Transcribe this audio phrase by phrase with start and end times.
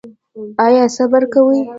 [0.65, 1.57] ایا صبر کوئ؟